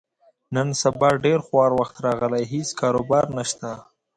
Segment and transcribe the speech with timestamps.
[0.55, 3.69] نن سبا ډېر خوار وخت راغلی، هېڅ کاروبار نشته.